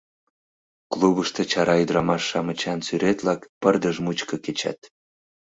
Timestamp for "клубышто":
0.91-1.41